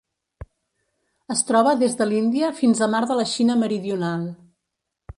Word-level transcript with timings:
Es 1.35 1.43
troba 1.51 1.75
des 1.83 1.95
de 2.01 2.09
l'Índia 2.13 2.51
fins 2.63 2.81
a 2.87 2.91
Mar 2.97 3.05
de 3.13 3.21
la 3.23 3.29
Xina 3.37 3.63
Meridional. 3.67 4.29